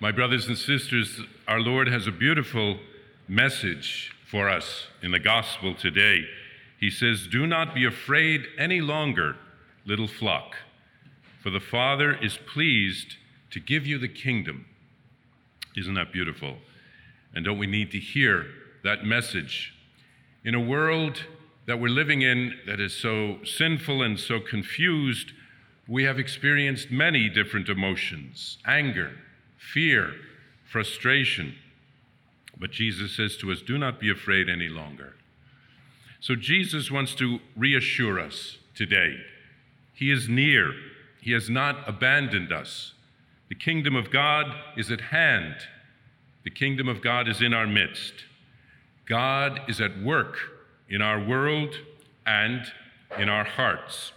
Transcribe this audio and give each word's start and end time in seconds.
My 0.00 0.12
brothers 0.12 0.46
and 0.46 0.56
sisters, 0.56 1.20
our 1.48 1.58
Lord 1.58 1.88
has 1.88 2.06
a 2.06 2.12
beautiful 2.12 2.78
message 3.26 4.14
for 4.30 4.48
us 4.48 4.86
in 5.02 5.10
the 5.10 5.18
gospel 5.18 5.74
today. 5.74 6.24
He 6.78 6.88
says, 6.88 7.26
Do 7.26 7.48
not 7.48 7.74
be 7.74 7.84
afraid 7.84 8.46
any 8.56 8.80
longer, 8.80 9.34
little 9.84 10.06
flock, 10.06 10.54
for 11.42 11.50
the 11.50 11.58
Father 11.58 12.14
is 12.14 12.38
pleased 12.46 13.16
to 13.50 13.58
give 13.58 13.88
you 13.88 13.98
the 13.98 14.06
kingdom. 14.06 14.66
Isn't 15.76 15.94
that 15.94 16.12
beautiful? 16.12 16.58
And 17.34 17.44
don't 17.44 17.58
we 17.58 17.66
need 17.66 17.90
to 17.90 17.98
hear 17.98 18.46
that 18.84 19.04
message? 19.04 19.74
In 20.44 20.54
a 20.54 20.60
world 20.60 21.24
that 21.66 21.80
we're 21.80 21.88
living 21.88 22.22
in 22.22 22.54
that 22.68 22.78
is 22.78 22.94
so 22.94 23.38
sinful 23.44 24.02
and 24.02 24.16
so 24.16 24.38
confused, 24.38 25.32
we 25.88 26.04
have 26.04 26.20
experienced 26.20 26.92
many 26.92 27.28
different 27.28 27.68
emotions 27.68 28.58
anger, 28.64 29.10
fear, 29.58 30.14
frustration. 30.64 31.54
But 32.58 32.72
Jesus 32.72 33.16
says 33.16 33.36
to 33.38 33.52
us, 33.52 33.60
Do 33.60 33.78
not 33.78 34.00
be 34.00 34.10
afraid 34.10 34.48
any 34.48 34.68
longer. 34.68 35.14
So 36.20 36.34
Jesus 36.34 36.90
wants 36.90 37.14
to 37.16 37.38
reassure 37.56 38.18
us 38.18 38.58
today. 38.74 39.18
He 39.92 40.10
is 40.10 40.28
near, 40.28 40.72
He 41.20 41.32
has 41.32 41.50
not 41.50 41.88
abandoned 41.88 42.52
us. 42.52 42.94
The 43.48 43.54
kingdom 43.54 43.96
of 43.96 44.10
God 44.10 44.46
is 44.76 44.90
at 44.90 45.00
hand, 45.00 45.56
the 46.44 46.50
kingdom 46.50 46.88
of 46.88 47.02
God 47.02 47.28
is 47.28 47.40
in 47.42 47.52
our 47.54 47.66
midst. 47.66 48.14
God 49.06 49.60
is 49.68 49.80
at 49.80 50.02
work 50.02 50.36
in 50.88 51.00
our 51.00 51.22
world 51.22 51.74
and 52.26 52.60
in 53.18 53.28
our 53.28 53.44
hearts. 53.44 54.12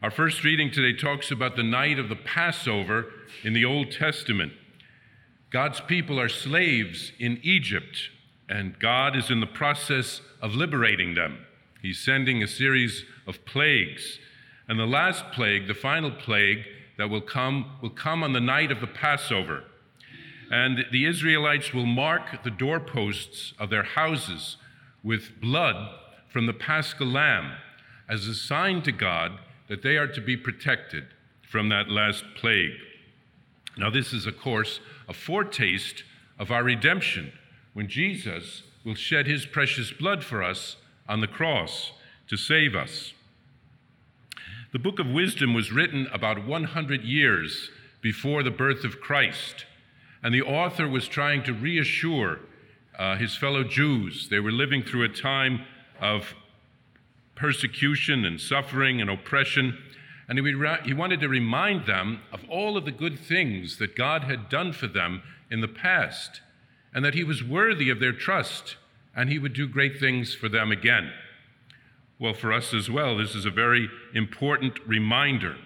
Our 0.00 0.12
first 0.12 0.44
reading 0.44 0.70
today 0.70 0.96
talks 0.96 1.32
about 1.32 1.56
the 1.56 1.64
night 1.64 1.98
of 1.98 2.08
the 2.08 2.14
Passover 2.14 3.06
in 3.42 3.52
the 3.52 3.64
Old 3.64 3.90
Testament. 3.90 4.52
God's 5.50 5.80
people 5.80 6.20
are 6.20 6.28
slaves 6.28 7.10
in 7.18 7.40
Egypt, 7.42 8.10
and 8.48 8.78
God 8.78 9.16
is 9.16 9.28
in 9.28 9.40
the 9.40 9.46
process 9.46 10.20
of 10.40 10.54
liberating 10.54 11.16
them. 11.16 11.38
He's 11.82 11.98
sending 11.98 12.44
a 12.44 12.46
series 12.46 13.04
of 13.26 13.44
plagues. 13.44 14.20
And 14.68 14.78
the 14.78 14.86
last 14.86 15.32
plague, 15.32 15.66
the 15.66 15.74
final 15.74 16.12
plague 16.12 16.64
that 16.96 17.10
will 17.10 17.20
come, 17.20 17.72
will 17.82 17.90
come 17.90 18.22
on 18.22 18.34
the 18.34 18.40
night 18.40 18.70
of 18.70 18.80
the 18.80 18.86
Passover. 18.86 19.64
And 20.48 20.84
the 20.92 21.06
Israelites 21.06 21.74
will 21.74 21.86
mark 21.86 22.44
the 22.44 22.52
doorposts 22.52 23.52
of 23.58 23.68
their 23.68 23.82
houses 23.82 24.58
with 25.02 25.40
blood 25.40 25.90
from 26.28 26.46
the 26.46 26.52
paschal 26.52 27.08
lamb 27.08 27.54
as 28.08 28.28
a 28.28 28.34
sign 28.36 28.82
to 28.82 28.92
God 28.92 29.40
that 29.68 29.82
they 29.82 29.96
are 29.96 30.06
to 30.08 30.20
be 30.20 30.36
protected 30.36 31.04
from 31.42 31.68
that 31.68 31.88
last 31.88 32.24
plague. 32.36 32.72
Now, 33.76 33.90
this 33.90 34.12
is, 34.12 34.26
of 34.26 34.38
course, 34.38 34.80
a 35.08 35.14
foretaste 35.14 36.02
of 36.38 36.50
our 36.50 36.64
redemption 36.64 37.32
when 37.74 37.88
Jesus 37.88 38.62
will 38.84 38.94
shed 38.94 39.26
his 39.26 39.46
precious 39.46 39.92
blood 39.92 40.24
for 40.24 40.42
us 40.42 40.76
on 41.08 41.20
the 41.20 41.26
cross 41.26 41.92
to 42.28 42.36
save 42.36 42.74
us. 42.74 43.12
The 44.72 44.78
book 44.78 44.98
of 44.98 45.06
wisdom 45.06 45.54
was 45.54 45.72
written 45.72 46.08
about 46.12 46.46
100 46.46 47.02
years 47.02 47.70
before 48.02 48.42
the 48.42 48.50
birth 48.50 48.84
of 48.84 49.00
Christ, 49.00 49.64
and 50.22 50.34
the 50.34 50.42
author 50.42 50.88
was 50.88 51.08
trying 51.08 51.42
to 51.44 51.54
reassure 51.54 52.40
uh, 52.98 53.16
his 53.16 53.36
fellow 53.36 53.64
Jews. 53.64 54.28
They 54.28 54.40
were 54.40 54.52
living 54.52 54.82
through 54.82 55.04
a 55.04 55.08
time 55.08 55.62
of 56.00 56.34
persecution 57.38 58.24
and 58.24 58.40
suffering 58.40 59.00
and 59.00 59.08
oppression. 59.08 59.78
And 60.28 60.38
he, 60.38 60.92
wanted 60.92 61.20
to 61.20 61.28
remind 61.28 61.86
them 61.86 62.20
of 62.32 62.44
all 62.50 62.76
of 62.76 62.84
the 62.84 62.92
good 62.92 63.18
things 63.18 63.78
that 63.78 63.96
God 63.96 64.24
had 64.24 64.50
done 64.50 64.72
for 64.72 64.86
them 64.86 65.22
in 65.50 65.62
the 65.62 65.68
past, 65.68 66.42
and 66.92 67.02
that 67.04 67.14
he 67.14 67.24
was 67.24 67.42
worthy 67.42 67.88
of 67.88 68.00
their 68.00 68.12
trust, 68.12 68.76
and 69.16 69.30
he 69.30 69.38
would 69.38 69.54
do 69.54 69.66
great 69.66 69.98
things 69.98 70.34
for 70.34 70.50
them 70.50 70.70
again. 70.70 71.10
Well, 72.18 72.34
for 72.34 72.52
us 72.52 72.74
as 72.74 72.90
well, 72.90 73.16
this 73.16 73.34
is 73.34 73.46
a 73.46 73.50
very 73.50 73.88
important 74.12 74.74
reminder. 74.86 75.56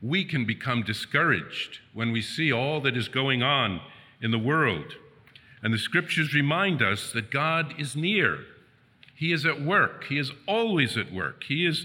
We 0.00 0.24
can 0.24 0.46
become 0.46 0.82
discouraged 0.82 1.80
when 1.92 2.12
we 2.12 2.22
see 2.22 2.50
all 2.50 2.80
that 2.82 2.96
is 2.96 3.08
going 3.08 3.42
on 3.42 3.80
in 4.22 4.30
the 4.30 4.38
world. 4.38 4.94
And 5.62 5.74
the 5.74 5.78
scriptures 5.78 6.32
remind 6.32 6.80
us 6.80 7.12
that 7.12 7.30
God 7.30 7.74
is 7.78 7.96
near. 7.96 8.38
He 9.20 9.34
is 9.34 9.44
at 9.44 9.60
work. 9.60 10.04
He 10.04 10.16
is 10.16 10.32
always 10.48 10.96
at 10.96 11.12
work. 11.12 11.44
He 11.44 11.66
is 11.66 11.84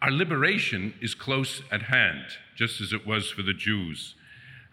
our 0.00 0.12
liberation 0.12 0.94
is 1.00 1.16
close 1.16 1.62
at 1.68 1.82
hand, 1.82 2.24
just 2.54 2.80
as 2.80 2.92
it 2.92 3.04
was 3.04 3.28
for 3.28 3.42
the 3.42 3.52
Jews. 3.52 4.14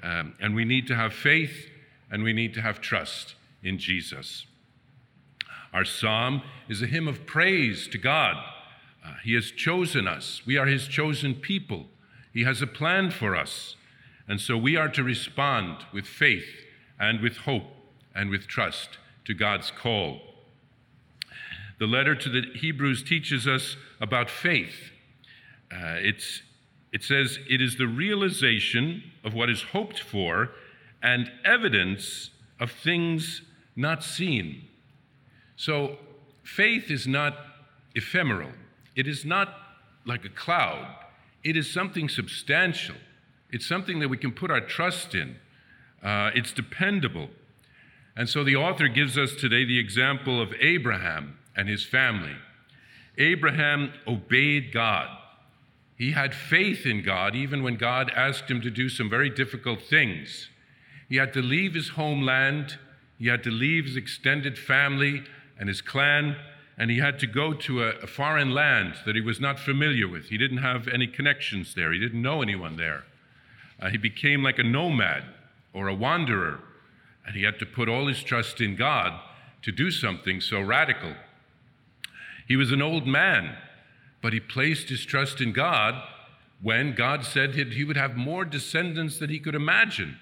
Um, 0.03 0.35
and 0.39 0.53
we 0.53 0.63
need 0.63 0.85
to 0.87 0.95
have 0.95 1.11
faith 1.11 1.69
and 2.11 2.21
we 2.21 2.33
need 2.33 2.53
to 2.53 2.61
have 2.61 2.81
trust 2.81 3.33
in 3.63 3.79
Jesus. 3.79 4.45
Our 5.73 5.83
psalm 5.83 6.43
is 6.69 6.83
a 6.83 6.85
hymn 6.85 7.07
of 7.07 7.25
praise 7.25 7.87
to 7.87 7.97
God. 7.97 8.35
Uh, 9.03 9.13
he 9.23 9.33
has 9.33 9.49
chosen 9.49 10.07
us, 10.07 10.43
we 10.45 10.55
are 10.55 10.67
His 10.67 10.87
chosen 10.87 11.33
people. 11.33 11.87
He 12.31 12.43
has 12.43 12.61
a 12.61 12.67
plan 12.67 13.09
for 13.09 13.35
us. 13.35 13.75
And 14.27 14.39
so 14.39 14.55
we 14.55 14.75
are 14.75 14.89
to 14.89 15.03
respond 15.03 15.77
with 15.91 16.05
faith 16.05 16.63
and 16.99 17.21
with 17.21 17.37
hope 17.37 17.73
and 18.13 18.29
with 18.29 18.45
trust 18.45 18.99
to 19.25 19.33
God's 19.33 19.71
call. 19.71 20.36
The 21.79 21.85
letter 21.85 22.15
to 22.15 22.29
the 22.29 22.41
Hebrews 22.55 23.03
teaches 23.03 23.47
us 23.47 23.75
about 24.01 24.29
faith. 24.29 24.91
Uh, 25.71 25.97
it's, 25.97 26.41
it 26.91 27.03
says, 27.03 27.39
it 27.49 27.61
is 27.61 27.77
the 27.77 27.87
realization 27.87 29.03
of 29.23 29.33
what 29.33 29.49
is 29.49 29.61
hoped 29.61 29.99
for 29.99 30.51
and 31.03 31.31
evidence 31.45 32.31
of 32.59 32.71
things 32.71 33.41
not 33.75 34.03
seen. 34.03 34.67
So, 35.55 35.97
faith 36.43 36.89
is 36.89 37.05
not 37.07 37.35
ephemeral, 37.95 38.51
it 38.95 39.07
is 39.07 39.25
not 39.25 39.53
like 40.05 40.25
a 40.25 40.29
cloud, 40.29 40.87
it 41.43 41.55
is 41.55 41.71
something 41.71 42.09
substantial. 42.09 42.95
It's 43.49 43.65
something 43.65 43.99
that 43.99 44.09
we 44.09 44.17
can 44.17 44.33
put 44.33 44.51
our 44.51 44.59
trust 44.59 45.15
in. 45.15 45.37
Uh, 46.03 46.31
it's 46.35 46.51
dependable. 46.51 47.29
And 48.15 48.27
so 48.27 48.43
the 48.43 48.55
author 48.55 48.87
gives 48.87 49.17
us 49.17 49.35
today 49.35 49.63
the 49.63 49.79
example 49.79 50.41
of 50.41 50.53
Abraham 50.59 51.37
and 51.57 51.67
his 51.67 51.83
family. 51.83 52.35
Abraham 53.17 53.91
obeyed 54.07 54.71
God. 54.71 55.09
He 55.97 56.11
had 56.11 56.33
faith 56.33 56.85
in 56.85 57.01
God 57.03 57.35
even 57.35 57.63
when 57.63 57.75
God 57.75 58.11
asked 58.15 58.49
him 58.49 58.61
to 58.61 58.69
do 58.69 58.87
some 58.87 59.09
very 59.09 59.29
difficult 59.29 59.81
things. 59.81 60.49
He 61.09 61.17
had 61.17 61.33
to 61.33 61.41
leave 61.41 61.73
his 61.73 61.89
homeland, 61.89 62.77
he 63.17 63.27
had 63.27 63.43
to 63.43 63.51
leave 63.51 63.85
his 63.85 63.97
extended 63.97 64.57
family 64.57 65.23
and 65.59 65.67
his 65.67 65.81
clan, 65.81 66.37
and 66.77 66.91
he 66.91 66.99
had 66.99 67.17
to 67.19 67.27
go 67.27 67.53
to 67.53 67.83
a, 67.83 67.89
a 68.03 68.07
foreign 68.07 68.51
land 68.51 68.93
that 69.05 69.15
he 69.15 69.21
was 69.21 69.41
not 69.41 69.59
familiar 69.59 70.07
with. 70.07 70.25
He 70.25 70.37
didn't 70.37 70.59
have 70.59 70.87
any 70.87 71.07
connections 71.07 71.73
there, 71.73 71.91
he 71.91 71.99
didn't 71.99 72.21
know 72.21 72.41
anyone 72.43 72.77
there. 72.77 73.05
Uh, 73.81 73.89
he 73.89 73.97
became 73.97 74.43
like 74.43 74.59
a 74.59 74.63
nomad 74.63 75.23
or 75.73 75.87
a 75.87 75.95
wanderer 75.95 76.59
and 77.27 77.35
he 77.35 77.43
had 77.43 77.59
to 77.59 77.65
put 77.65 77.89
all 77.89 78.07
his 78.07 78.23
trust 78.23 78.61
in 78.61 78.75
God 78.75 79.19
to 79.61 79.71
do 79.71 79.91
something 79.91 80.39
so 80.39 80.61
radical. 80.61 81.13
He 82.47 82.55
was 82.55 82.71
an 82.71 82.81
old 82.81 83.05
man, 83.05 83.55
but 84.21 84.33
he 84.33 84.39
placed 84.39 84.89
his 84.89 85.05
trust 85.05 85.41
in 85.41 85.51
God 85.51 86.01
when 86.61 86.95
God 86.95 87.25
said 87.25 87.53
that 87.53 87.73
he 87.73 87.83
would 87.83 87.97
have 87.97 88.15
more 88.15 88.45
descendants 88.45 89.19
than 89.19 89.29
he 89.29 89.39
could 89.39 89.55
imagine. 89.55 90.17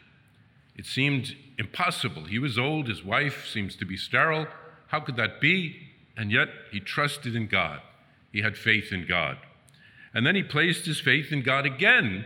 It 0.75 0.85
seemed 0.85 1.35
impossible. 1.57 2.25
He 2.25 2.39
was 2.39 2.57
old, 2.57 2.87
his 2.87 3.03
wife 3.03 3.47
seems 3.47 3.75
to 3.77 3.85
be 3.85 3.95
sterile. 3.95 4.47
How 4.87 4.99
could 4.99 5.15
that 5.15 5.39
be? 5.39 5.75
And 6.17 6.31
yet 6.31 6.49
he 6.71 6.79
trusted 6.79 7.35
in 7.35 7.47
God. 7.47 7.81
He 8.31 8.41
had 8.41 8.57
faith 8.57 8.91
in 8.91 9.05
God. 9.07 9.37
And 10.13 10.25
then 10.25 10.35
he 10.35 10.43
placed 10.43 10.85
his 10.85 10.99
faith 10.99 11.31
in 11.31 11.41
God 11.41 11.65
again 11.65 12.25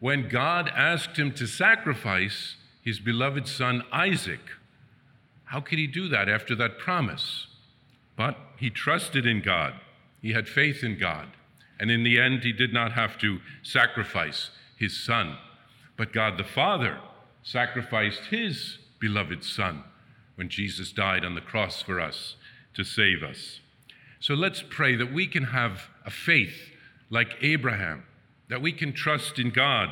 when 0.00 0.28
God 0.28 0.70
asked 0.74 1.16
him 1.16 1.32
to 1.32 1.46
sacrifice 1.46 2.56
his 2.82 3.00
beloved 3.00 3.46
son 3.46 3.84
Isaac. 3.92 4.40
How 5.44 5.60
could 5.60 5.78
he 5.78 5.86
do 5.86 6.08
that 6.08 6.28
after 6.28 6.54
that 6.56 6.78
promise? 6.78 7.46
But 8.20 8.36
he 8.58 8.68
trusted 8.68 9.24
in 9.24 9.40
God, 9.40 9.72
he 10.20 10.34
had 10.34 10.46
faith 10.46 10.84
in 10.84 10.98
God, 10.98 11.28
and 11.78 11.90
in 11.90 12.02
the 12.02 12.20
end, 12.20 12.42
he 12.42 12.52
did 12.52 12.70
not 12.70 12.92
have 12.92 13.16
to 13.20 13.38
sacrifice 13.62 14.50
his 14.76 15.02
son. 15.02 15.38
But 15.96 16.12
God 16.12 16.36
the 16.36 16.44
Father 16.44 16.98
sacrificed 17.42 18.26
his 18.26 18.76
beloved 18.98 19.42
son 19.42 19.84
when 20.34 20.50
Jesus 20.50 20.92
died 20.92 21.24
on 21.24 21.34
the 21.34 21.40
cross 21.40 21.80
for 21.80 21.98
us 21.98 22.36
to 22.74 22.84
save 22.84 23.22
us. 23.22 23.60
So 24.18 24.34
let's 24.34 24.62
pray 24.68 24.96
that 24.96 25.14
we 25.14 25.26
can 25.26 25.44
have 25.44 25.88
a 26.04 26.10
faith 26.10 26.72
like 27.08 27.38
Abraham, 27.40 28.04
that 28.50 28.60
we 28.60 28.72
can 28.72 28.92
trust 28.92 29.38
in 29.38 29.48
God 29.48 29.88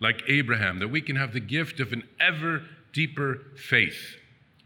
like 0.00 0.22
Abraham, 0.26 0.78
that 0.78 0.88
we 0.88 1.02
can 1.02 1.16
have 1.16 1.34
the 1.34 1.40
gift 1.40 1.78
of 1.80 1.92
an 1.92 2.04
ever 2.18 2.62
deeper 2.94 3.42
faith, 3.54 4.16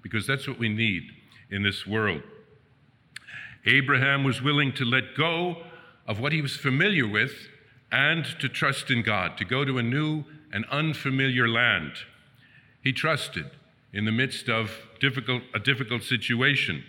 because 0.00 0.28
that's 0.28 0.46
what 0.46 0.60
we 0.60 0.68
need 0.68 1.10
in 1.50 1.64
this 1.64 1.84
world. 1.84 2.22
Abraham 3.66 4.24
was 4.24 4.40
willing 4.40 4.72
to 4.74 4.84
let 4.84 5.14
go 5.16 5.62
of 6.06 6.18
what 6.20 6.32
he 6.32 6.42
was 6.42 6.56
familiar 6.56 7.06
with 7.06 7.32
and 7.92 8.24
to 8.40 8.48
trust 8.48 8.90
in 8.90 9.02
God, 9.02 9.36
to 9.38 9.44
go 9.44 9.64
to 9.64 9.78
a 9.78 9.82
new 9.82 10.24
and 10.52 10.64
unfamiliar 10.70 11.48
land. 11.48 11.92
He 12.82 12.92
trusted 12.92 13.50
in 13.92 14.04
the 14.04 14.12
midst 14.12 14.48
of 14.48 14.70
difficult, 15.00 15.42
a 15.54 15.58
difficult 15.58 16.02
situation. 16.02 16.84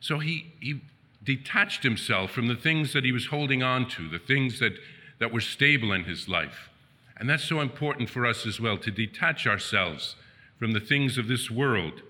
So 0.00 0.18
he, 0.18 0.52
he 0.60 0.80
detached 1.22 1.82
himself 1.82 2.30
from 2.30 2.48
the 2.48 2.56
things 2.56 2.92
that 2.92 3.04
he 3.04 3.12
was 3.12 3.26
holding 3.26 3.62
on 3.62 3.88
to, 3.90 4.08
the 4.08 4.18
things 4.18 4.58
that, 4.60 4.72
that 5.18 5.32
were 5.32 5.40
stable 5.40 5.92
in 5.92 6.04
his 6.04 6.28
life. 6.28 6.70
And 7.16 7.28
that's 7.28 7.44
so 7.44 7.60
important 7.60 8.08
for 8.08 8.24
us 8.24 8.46
as 8.46 8.60
well 8.60 8.78
to 8.78 8.90
detach 8.90 9.46
ourselves 9.46 10.16
from 10.58 10.72
the 10.72 10.80
things 10.80 11.18
of 11.18 11.28
this 11.28 11.50
world, 11.50 12.02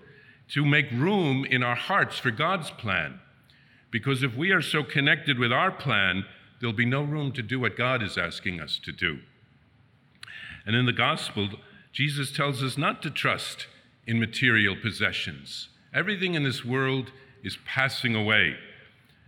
to 0.49 0.65
make 0.65 0.91
room 0.91 1.45
in 1.45 1.63
our 1.63 1.75
hearts 1.75 2.17
for 2.17 2.31
God's 2.31 2.71
plan. 2.71 3.19
Because 3.91 4.23
if 4.23 4.35
we 4.35 4.51
are 4.51 4.61
so 4.61 4.83
connected 4.83 5.37
with 5.37 5.51
our 5.51 5.71
plan, 5.71 6.25
there'll 6.59 6.73
be 6.73 6.85
no 6.85 7.03
room 7.03 7.31
to 7.33 7.41
do 7.41 7.59
what 7.59 7.77
God 7.77 8.01
is 8.01 8.17
asking 8.17 8.59
us 8.59 8.79
to 8.83 8.91
do. 8.91 9.19
And 10.65 10.75
in 10.75 10.85
the 10.85 10.93
gospel, 10.93 11.49
Jesus 11.91 12.31
tells 12.31 12.63
us 12.63 12.77
not 12.77 13.01
to 13.01 13.09
trust 13.09 13.67
in 14.07 14.19
material 14.19 14.75
possessions. 14.81 15.69
Everything 15.93 16.35
in 16.35 16.43
this 16.43 16.63
world 16.63 17.11
is 17.43 17.57
passing 17.65 18.15
away. 18.15 18.55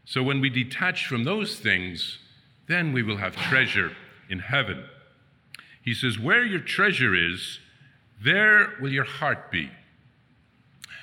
So 0.06 0.24
when 0.24 0.40
we 0.40 0.50
detach 0.50 1.06
from 1.06 1.24
those 1.24 1.60
things, 1.60 2.20
then 2.68 2.94
we 2.94 3.04
will 3.04 3.18
have 3.18 3.36
treasure 3.36 3.92
in 4.30 4.40
heaven. 4.40 4.86
He 5.82 5.94
says, 5.94 6.18
Where 6.18 6.46
your 6.46 6.62
treasure 6.62 7.14
is, 7.14 7.60
there 8.22 8.74
will 8.82 8.92
your 8.92 9.04
heart 9.04 9.52
be. 9.52 9.70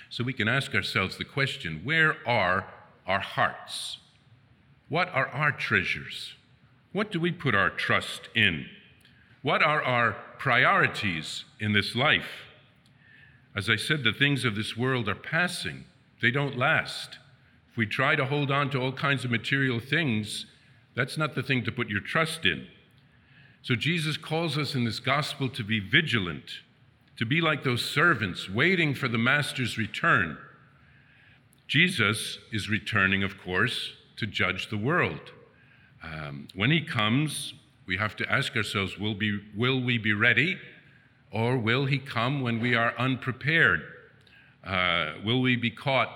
So 0.08 0.24
we 0.24 0.32
can 0.32 0.48
ask 0.48 0.74
ourselves 0.74 1.18
the 1.18 1.24
question 1.24 1.82
where 1.84 2.16
are 2.26 2.66
our 3.10 3.20
hearts? 3.20 3.98
What 4.88 5.08
are 5.08 5.26
our 5.28 5.50
treasures? 5.50 6.34
What 6.92 7.10
do 7.10 7.18
we 7.18 7.32
put 7.32 7.56
our 7.56 7.70
trust 7.70 8.28
in? 8.36 8.66
What 9.42 9.62
are 9.62 9.82
our 9.82 10.16
priorities 10.38 11.44
in 11.58 11.72
this 11.72 11.96
life? 11.96 12.46
As 13.56 13.68
I 13.68 13.74
said, 13.74 14.04
the 14.04 14.12
things 14.12 14.44
of 14.44 14.54
this 14.54 14.76
world 14.76 15.08
are 15.08 15.16
passing, 15.16 15.84
they 16.22 16.30
don't 16.30 16.56
last. 16.56 17.18
If 17.70 17.76
we 17.76 17.86
try 17.86 18.14
to 18.14 18.26
hold 18.26 18.50
on 18.52 18.70
to 18.70 18.80
all 18.80 18.92
kinds 18.92 19.24
of 19.24 19.30
material 19.32 19.80
things, 19.80 20.46
that's 20.94 21.18
not 21.18 21.34
the 21.34 21.42
thing 21.42 21.64
to 21.64 21.72
put 21.72 21.88
your 21.88 22.00
trust 22.00 22.46
in. 22.46 22.68
So 23.62 23.74
Jesus 23.74 24.16
calls 24.16 24.56
us 24.56 24.76
in 24.76 24.84
this 24.84 25.00
gospel 25.00 25.48
to 25.48 25.64
be 25.64 25.80
vigilant, 25.80 26.60
to 27.16 27.26
be 27.26 27.40
like 27.40 27.64
those 27.64 27.84
servants 27.84 28.48
waiting 28.48 28.94
for 28.94 29.08
the 29.08 29.18
master's 29.18 29.76
return. 29.76 30.38
Jesus 31.70 32.40
is 32.50 32.68
returning, 32.68 33.22
of 33.22 33.40
course, 33.40 33.92
to 34.16 34.26
judge 34.26 34.70
the 34.70 34.76
world. 34.76 35.30
Um, 36.02 36.48
when 36.56 36.72
he 36.72 36.80
comes, 36.80 37.54
we 37.86 37.96
have 37.96 38.16
to 38.16 38.28
ask 38.28 38.56
ourselves 38.56 38.98
will, 38.98 39.14
be, 39.14 39.40
will 39.56 39.80
we 39.80 39.96
be 39.96 40.12
ready, 40.12 40.58
or 41.30 41.56
will 41.56 41.84
he 41.84 42.00
come 42.00 42.42
when 42.42 42.58
we 42.58 42.74
are 42.74 42.92
unprepared? 42.98 43.82
Uh, 44.66 45.12
will 45.24 45.40
we 45.40 45.54
be 45.54 45.70
caught 45.70 46.08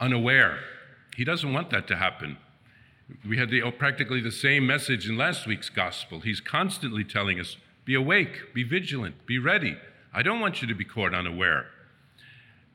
unaware? 0.00 0.60
He 1.14 1.24
doesn't 1.24 1.52
want 1.52 1.68
that 1.72 1.86
to 1.88 1.96
happen. 1.96 2.38
We 3.28 3.36
had 3.36 3.50
the, 3.50 3.60
oh, 3.64 3.70
practically 3.70 4.22
the 4.22 4.32
same 4.32 4.66
message 4.66 5.06
in 5.06 5.18
last 5.18 5.46
week's 5.46 5.68
gospel. 5.68 6.20
He's 6.20 6.40
constantly 6.40 7.04
telling 7.04 7.38
us 7.38 7.58
be 7.84 7.94
awake, 7.94 8.54
be 8.54 8.62
vigilant, 8.62 9.26
be 9.26 9.38
ready. 9.38 9.76
I 10.14 10.22
don't 10.22 10.40
want 10.40 10.62
you 10.62 10.68
to 10.68 10.74
be 10.74 10.86
caught 10.86 11.12
unaware. 11.12 11.66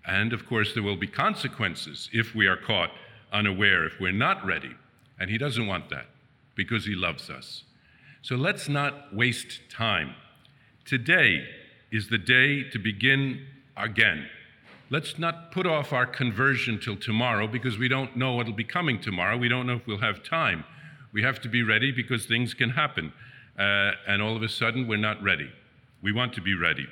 And 0.08 0.32
of 0.32 0.46
course, 0.46 0.74
there 0.74 0.84
will 0.84 0.96
be 0.96 1.08
consequences 1.08 2.10
if 2.14 2.34
we 2.34 2.48
are 2.48 2.56
caught 2.58 2.92
unaware, 3.34 3.86
if 3.86 4.00
we're 4.00 4.14
not 4.14 4.44
ready. 4.46 4.72
And 5.20 5.30
he 5.30 5.38
doesn't 5.38 5.68
want 5.68 5.90
that 5.90 6.06
because 6.56 6.86
he 6.86 6.96
loves 6.96 7.30
us. 7.30 7.64
So 8.22 8.36
let's 8.36 8.70
not 8.70 9.14
waste 9.14 9.60
time. 9.70 10.16
Today 10.86 11.46
is 11.92 12.08
the 12.10 12.18
day 12.18 12.64
to 12.70 12.80
begin 12.80 13.46
again. 13.76 14.28
Let's 14.90 15.20
not 15.20 15.52
put 15.52 15.68
off 15.68 15.92
our 15.92 16.06
conversion 16.06 16.80
till 16.80 16.96
tomorrow 16.96 17.46
because 17.48 17.78
we 17.78 17.90
don't 17.90 18.16
know 18.16 18.34
what'll 18.34 18.54
be 18.54 18.64
coming 18.64 19.02
tomorrow. 19.02 19.38
We 19.38 19.50
don't 19.50 19.68
know 19.68 19.76
if 19.76 19.86
we'll 19.86 19.98
have 20.00 20.24
time. 20.24 20.64
We 21.12 21.22
have 21.24 21.42
to 21.42 21.50
be 21.50 21.64
ready 21.64 21.92
because 21.92 22.26
things 22.26 22.54
can 22.54 22.70
happen. 22.70 23.12
Uh, 23.60 23.92
and 24.08 24.22
all 24.22 24.36
of 24.36 24.44
a 24.44 24.50
sudden, 24.50 24.88
we're 24.88 24.98
not 24.98 25.22
ready. 25.22 25.52
We 26.02 26.14
want 26.14 26.34
to 26.34 26.42
be 26.42 26.56
ready. 26.56 26.88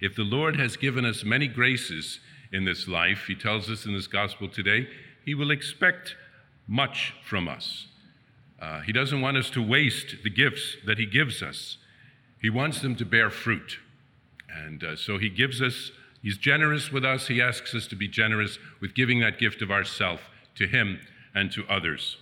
If 0.00 0.16
the 0.16 0.22
Lord 0.22 0.56
has 0.56 0.76
given 0.76 1.04
us 1.04 1.24
many 1.24 1.46
graces 1.46 2.20
in 2.52 2.64
this 2.64 2.88
life, 2.88 3.24
He 3.26 3.34
tells 3.34 3.68
us 3.70 3.84
in 3.84 3.94
this 3.94 4.06
gospel 4.06 4.48
today, 4.48 4.88
He 5.24 5.34
will 5.34 5.50
expect 5.50 6.16
much 6.66 7.14
from 7.24 7.48
us. 7.48 7.86
Uh, 8.60 8.80
he 8.80 8.92
doesn't 8.92 9.20
want 9.20 9.36
us 9.36 9.50
to 9.50 9.66
waste 9.66 10.16
the 10.22 10.30
gifts 10.30 10.76
that 10.86 10.98
He 10.98 11.06
gives 11.06 11.42
us, 11.42 11.76
He 12.40 12.50
wants 12.50 12.80
them 12.80 12.96
to 12.96 13.04
bear 13.04 13.30
fruit. 13.30 13.78
And 14.48 14.82
uh, 14.82 14.96
so 14.96 15.18
He 15.18 15.28
gives 15.28 15.60
us 15.62 15.92
He's 16.22 16.36
generous 16.36 16.92
with 16.92 17.04
us. 17.04 17.28
He 17.28 17.40
asks 17.40 17.74
us 17.74 17.86
to 17.86 17.96
be 17.96 18.08
generous 18.08 18.58
with 18.80 18.94
giving 18.94 19.20
that 19.20 19.38
gift 19.38 19.62
of 19.62 19.70
ourself 19.70 20.28
to 20.56 20.66
Him 20.66 21.00
and 21.34 21.50
to 21.52 21.64
others. 21.68 22.18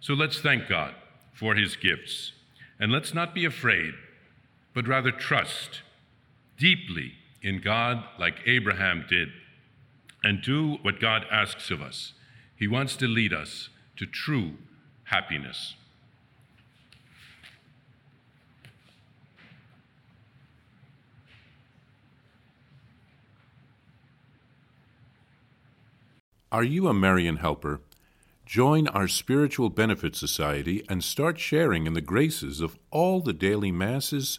So 0.00 0.14
let's 0.14 0.40
thank 0.40 0.68
God 0.68 0.94
for 1.32 1.54
His 1.54 1.76
gifts. 1.76 2.32
And 2.78 2.92
let's 2.92 3.14
not 3.14 3.34
be 3.34 3.44
afraid, 3.44 3.94
but 4.74 4.88
rather 4.88 5.10
trust 5.10 5.82
deeply 6.62 7.10
in 7.42 7.60
God 7.60 8.04
like 8.20 8.36
Abraham 8.46 9.04
did 9.08 9.30
and 10.22 10.40
do 10.40 10.76
what 10.82 11.00
God 11.00 11.26
asks 11.28 11.72
of 11.72 11.82
us. 11.82 12.12
He 12.54 12.68
wants 12.68 12.94
to 12.98 13.08
lead 13.08 13.32
us 13.32 13.68
to 13.96 14.06
true 14.06 14.52
happiness. 15.06 15.74
Are 26.52 26.62
you 26.62 26.86
a 26.86 26.94
Marian 26.94 27.38
helper? 27.38 27.80
Join 28.46 28.86
our 28.86 29.08
Spiritual 29.08 29.68
Benefit 29.68 30.14
Society 30.14 30.84
and 30.88 31.02
start 31.02 31.40
sharing 31.40 31.88
in 31.88 31.94
the 31.94 32.00
graces 32.00 32.60
of 32.60 32.78
all 32.92 33.20
the 33.20 33.32
daily 33.32 33.72
masses, 33.72 34.38